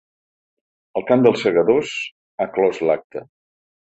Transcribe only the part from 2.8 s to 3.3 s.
l’acte.